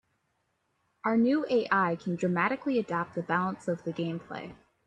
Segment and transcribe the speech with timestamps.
[1.05, 4.55] Our new AI can dynamically adapt the balance of the gameplay.